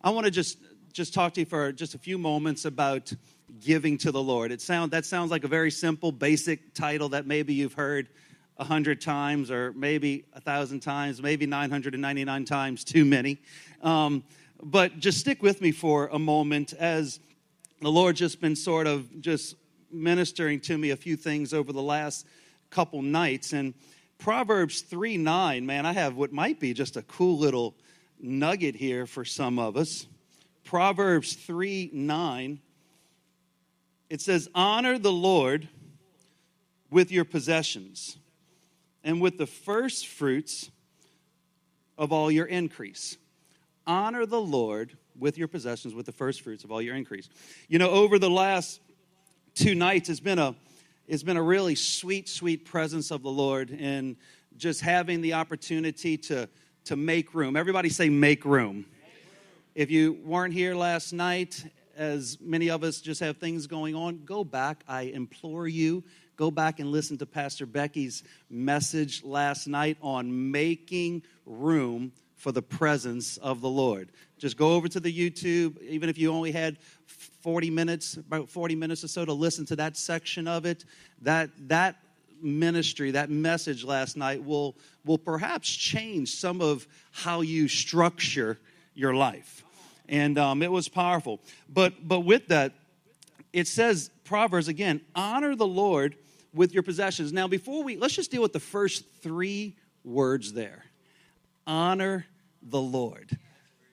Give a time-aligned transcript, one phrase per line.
[0.00, 0.58] I want to just
[0.92, 3.12] just talk to you for just a few moments about
[3.60, 4.52] giving to the Lord.
[4.52, 8.08] It sound that sounds like a very simple, basic title that maybe you've heard
[8.58, 13.38] a hundred times, or maybe a thousand times, maybe 999 times too many.
[13.82, 14.22] Um,
[14.62, 17.18] but just stick with me for a moment as
[17.80, 19.56] the Lord just been sort of just
[19.90, 22.24] ministering to me a few things over the last
[22.70, 23.52] couple nights.
[23.52, 23.74] And
[24.18, 27.74] Proverbs 3 9, man, I have what might be just a cool little
[28.20, 30.06] nugget here for some of us.
[30.64, 32.60] Proverbs 3 9,
[34.10, 35.68] it says, Honor the Lord
[36.90, 38.18] with your possessions
[39.04, 40.70] and with the first fruits
[41.96, 43.16] of all your increase.
[43.86, 47.28] Honor the Lord with your possessions, with the first fruits of all your increase.
[47.68, 48.80] You know, over the last
[49.54, 50.54] two nights, it's been a
[51.06, 54.16] it's been a really sweet, sweet presence of the Lord and
[54.58, 56.50] just having the opportunity to
[56.88, 57.54] to make room.
[57.54, 58.86] Everybody say make room.
[59.74, 61.62] If you weren't here last night,
[61.98, 64.84] as many of us just have things going on, go back.
[64.88, 66.02] I implore you,
[66.36, 72.62] go back and listen to Pastor Becky's message last night on making room for the
[72.62, 74.08] presence of the Lord.
[74.38, 76.78] Just go over to the YouTube, even if you only had
[77.42, 80.86] 40 minutes, about 40 minutes or so to listen to that section of it.
[81.20, 81.96] That, that
[82.42, 88.58] ministry, that message last night will, will perhaps change some of how you structure
[88.94, 89.64] your life.
[90.08, 91.40] And um, it was powerful.
[91.68, 92.72] But, but with that,
[93.52, 96.16] it says, Proverbs again, honor the Lord
[96.54, 97.32] with your possessions.
[97.32, 100.84] Now, before we, let's just deal with the first three words there
[101.66, 102.24] honor
[102.62, 103.38] the Lord.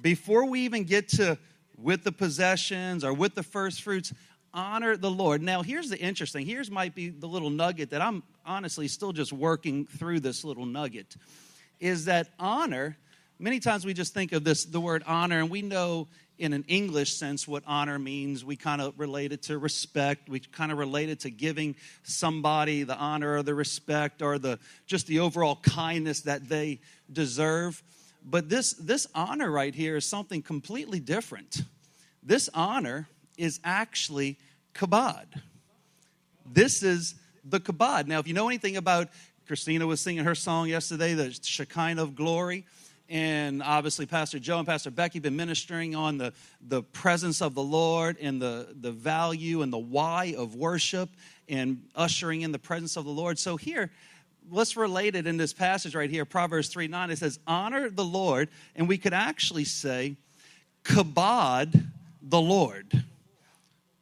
[0.00, 1.38] Before we even get to
[1.78, 4.12] with the possessions or with the first fruits,
[4.54, 5.42] honor the Lord.
[5.42, 6.46] Now, here's the interesting.
[6.46, 10.66] Here's might be the little nugget that I'm honestly still just working through this little
[10.66, 11.16] nugget
[11.80, 12.96] is that honor,
[13.38, 16.06] many times we just think of this the word honor and we know
[16.38, 18.44] in an English sense what honor means.
[18.44, 20.28] We kind of relate it to respect.
[20.28, 24.58] We kind of relate it to giving somebody the honor or the respect or the
[24.86, 26.80] just the overall kindness that they
[27.12, 27.82] deserve.
[28.24, 31.62] But this this honor right here is something completely different.
[32.22, 34.38] This honor is actually
[34.74, 35.26] kabod.
[36.46, 38.06] This is the kabod.
[38.06, 39.08] Now, if you know anything about
[39.46, 42.64] Christina was singing her song yesterday, the Shekinah of Glory.
[43.08, 46.32] And obviously, Pastor Joe and Pastor Becky have been ministering on the,
[46.66, 51.10] the presence of the Lord and the, the value and the why of worship
[51.48, 53.38] and ushering in the presence of the Lord.
[53.38, 53.90] So, here,
[54.50, 57.10] let's relate it in this passage right here, Proverbs 3 9.
[57.10, 58.48] It says, Honor the Lord.
[58.76, 60.16] And we could actually say,
[60.84, 61.84] Kabod
[62.22, 63.04] the Lord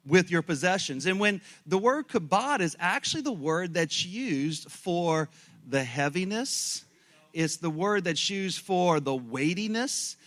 [0.05, 1.05] with your possessions.
[1.05, 5.29] And when the word kabod is actually the word that's used for
[5.67, 6.85] the heaviness,
[7.33, 10.17] it's the word that's used for the weightiness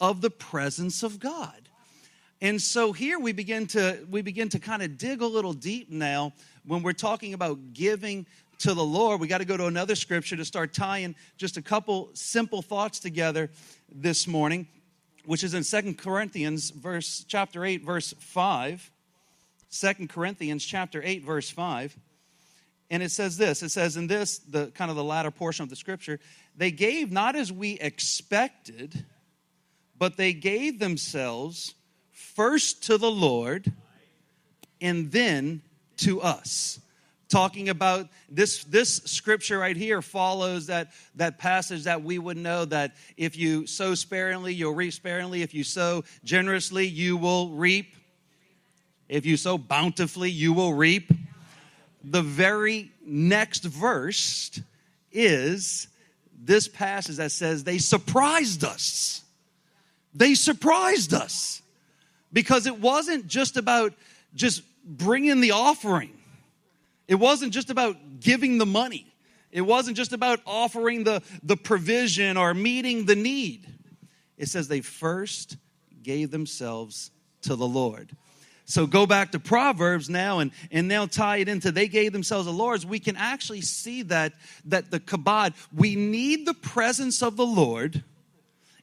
[0.00, 1.68] of the presence of God.
[2.40, 5.90] And so here we begin to we begin to kind of dig a little deep
[5.90, 6.32] now
[6.64, 8.26] when we're talking about giving
[8.58, 9.20] to the Lord.
[9.20, 13.00] We got to go to another scripture to start tying just a couple simple thoughts
[13.00, 13.50] together
[13.92, 14.68] this morning,
[15.26, 18.90] which is in Second Corinthians verse chapter 8 verse 5.
[19.70, 21.96] 2 Corinthians chapter 8 verse 5.
[22.90, 25.68] And it says this, it says in this the kind of the latter portion of
[25.68, 26.20] the scripture,
[26.56, 29.04] they gave not as we expected,
[29.98, 31.74] but they gave themselves
[32.12, 33.72] first to the Lord
[34.80, 35.60] and then
[35.98, 36.80] to us
[37.28, 42.64] talking about this this scripture right here follows that that passage that we would know
[42.64, 47.94] that if you sow sparingly you'll reap sparingly if you sow generously you will reap
[49.08, 51.10] if you sow bountifully, you will reap.
[52.04, 54.60] The very next verse
[55.12, 55.88] is
[56.40, 59.22] this passage that says, They surprised us.
[60.14, 61.62] They surprised us
[62.32, 63.94] because it wasn't just about
[64.34, 66.12] just bringing the offering,
[67.06, 69.06] it wasn't just about giving the money,
[69.52, 73.66] it wasn't just about offering the, the provision or meeting the need.
[74.36, 75.56] It says they first
[76.02, 77.10] gave themselves
[77.42, 78.10] to the Lord.
[78.68, 82.44] So go back to Proverbs now and, and now tie it into they gave themselves
[82.44, 82.84] the Lord's.
[82.84, 84.34] We can actually see that,
[84.66, 88.04] that the kabod, we need the presence of the Lord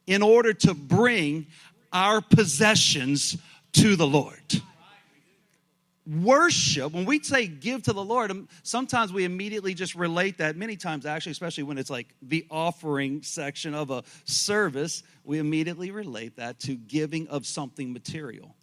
[0.08, 1.46] in order to bring
[1.92, 3.36] our possessions
[3.74, 4.60] to the Lord.
[6.04, 10.56] Worship, when we say give to the Lord, um, sometimes we immediately just relate that,
[10.56, 15.92] many times actually, especially when it's like the offering section of a service, we immediately
[15.92, 18.56] relate that to giving of something material.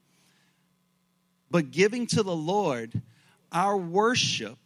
[1.54, 3.00] But giving to the Lord,
[3.52, 4.58] our worship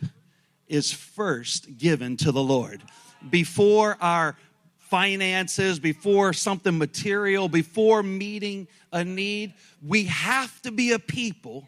[0.69, 2.81] is first given to the Lord.
[3.29, 4.37] Before our
[4.77, 9.53] finances, before something material, before meeting a need.
[9.85, 11.67] We have to be a people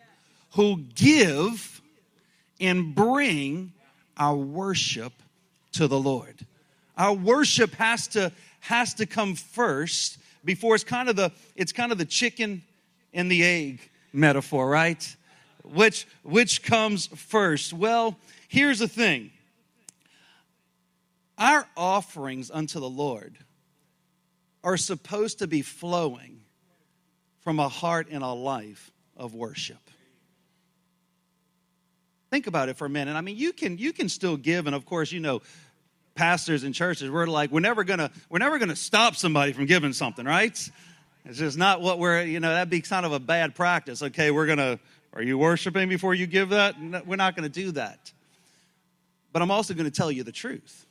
[0.52, 1.82] who give
[2.62, 3.74] and bring
[4.16, 5.12] our worship
[5.74, 6.46] to the Lord.
[6.98, 8.32] Our worship has to
[8.62, 12.64] has to come first before it's kind of the it's kind of the chicken
[13.14, 15.16] and the egg metaphor, right?
[15.64, 17.74] Which which comes first?
[17.74, 18.18] Well,
[18.48, 19.32] here's the thing.
[21.38, 23.38] Our offerings unto the Lord
[24.64, 26.42] are supposed to be flowing
[27.42, 29.80] from a heart and a life of worship.
[32.30, 33.16] Think about it for a minute.
[33.16, 35.42] I mean, you can you can still give, and of course, you know,
[36.14, 39.94] pastors and churches, we're like, we're never gonna we're never gonna stop somebody from giving
[39.94, 40.70] something, right?
[41.26, 44.02] It's just not what we're, you know, that'd be kind of a bad practice.
[44.02, 44.80] Okay, we're gonna
[45.14, 46.80] are you worshiping before you give that?
[46.82, 48.12] No, we're not gonna do that.
[49.32, 50.86] But I'm also gonna tell you the truth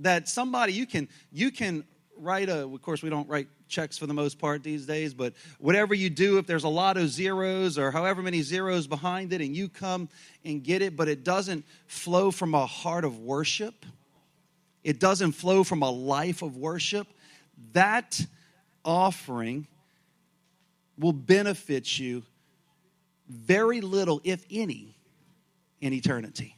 [0.00, 1.84] that somebody you can you can
[2.16, 5.34] write a of course we don't write checks for the most part these days but
[5.58, 9.40] whatever you do if there's a lot of zeros or however many zeros behind it
[9.40, 10.08] and you come
[10.44, 13.84] and get it but it doesn't flow from a heart of worship
[14.84, 17.06] it doesn't flow from a life of worship
[17.72, 18.24] that
[18.84, 19.66] offering
[20.98, 22.22] will benefit you
[23.28, 24.96] very little if any
[25.80, 26.54] in eternity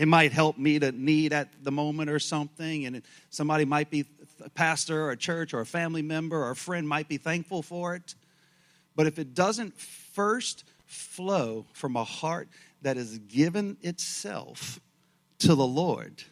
[0.00, 4.06] it might help meet a need at the moment or something, and somebody might be
[4.42, 7.62] a pastor or a church or a family member or a friend might be thankful
[7.62, 8.14] for it.
[8.96, 12.48] But if it doesn't first flow from a heart
[12.82, 14.80] that has given itself
[15.40, 16.22] to the Lord,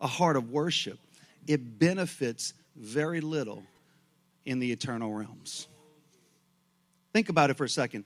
[0.00, 0.98] a heart of worship,
[1.46, 3.62] it benefits very little
[4.44, 5.66] in the eternal realms.
[7.12, 8.04] Think about it for a second.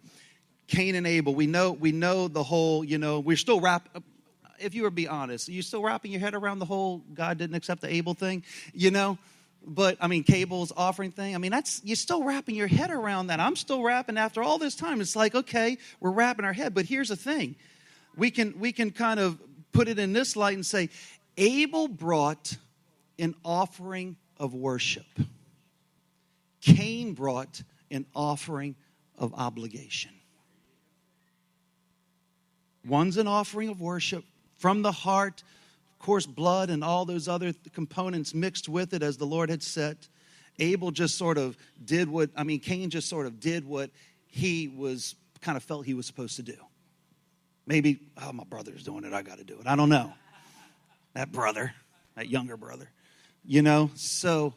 [0.67, 3.89] Cain and Abel, we know we know the whole, you know, we're still wrap,
[4.61, 6.99] if you were to be honest, are you still wrapping your head around the whole
[7.13, 8.45] God didn't accept the Abel thing?
[8.73, 9.19] You know?
[9.67, 11.35] But I mean, Cable's offering thing.
[11.35, 13.41] I mean, that's you're still wrapping your head around that.
[13.41, 15.01] I'm still wrapping after all this time.
[15.01, 16.73] It's like, okay, we're wrapping our head.
[16.73, 17.57] But here's the thing:
[18.17, 19.39] we can we can kind of
[19.73, 20.89] put it in this light and say,
[21.37, 22.57] Abel brought
[23.19, 25.07] an offering of worship.
[26.61, 28.75] Cain brought an offering
[29.17, 30.11] of obligation.
[32.85, 34.25] One's an offering of worship,
[34.57, 35.43] from the heart,
[35.93, 39.63] of course, blood and all those other components mixed with it as the Lord had
[39.63, 40.09] set.
[40.59, 43.91] Abel just sort of did what, I mean, Cain just sort of did what
[44.27, 46.57] he was kind of felt he was supposed to do.
[47.67, 49.67] Maybe, oh, my brother's doing it, I got to do it.
[49.67, 50.13] I don't know.
[51.15, 51.75] That brother,
[52.17, 52.91] that younger brother,
[53.45, 53.91] you know?
[53.95, 54.55] So,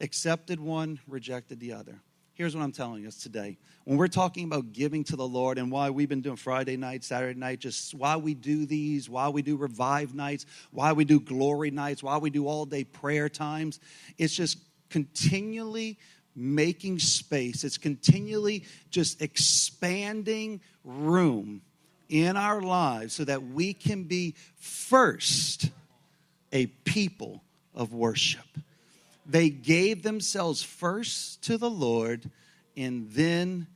[0.00, 2.00] accepted one, rejected the other.
[2.34, 3.58] Here's what I'm telling us today.
[3.84, 7.04] When we're talking about giving to the Lord and why we've been doing Friday night,
[7.04, 11.20] Saturday night, just why we do these, why we do revive nights, why we do
[11.20, 13.78] glory nights, why we do all day prayer times,
[14.16, 14.58] it's just
[14.88, 15.98] continually
[16.34, 17.62] making space.
[17.62, 21.60] It's continually just expanding room
[22.08, 25.70] in our lives so that we can be first
[26.52, 27.42] a people
[27.74, 28.46] of worship.
[29.26, 32.30] They gave themselves first to the Lord
[32.76, 33.66] and then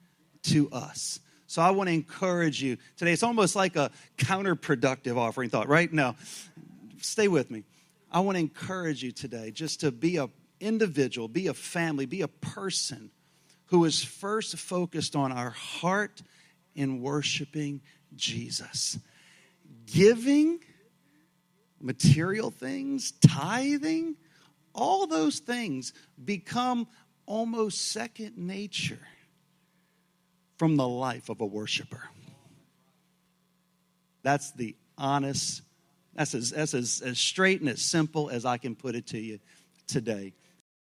[0.45, 1.21] to us.
[1.47, 3.13] So I want to encourage you today.
[3.13, 5.93] It's almost like a counterproductive offering thought, right?
[5.93, 6.17] No,
[7.01, 7.63] stay with me.
[8.11, 10.29] I want to encourage you today just to be a
[10.61, 13.11] individual, be a family, be a person
[13.67, 16.23] who is first focused on our heart
[16.75, 17.81] in worshiping
[18.17, 18.99] Jesus.
[19.87, 20.61] Giving
[21.85, 24.17] material things, tithing,
[24.75, 25.93] all those things
[26.25, 26.89] become
[27.27, 28.99] almost second nature
[30.57, 32.03] from the life of a worshiper.
[34.23, 35.63] That's the honest,
[36.15, 39.19] that's as, that's as, as straight and as simple as I can put it to
[39.19, 39.39] you
[39.87, 40.33] today.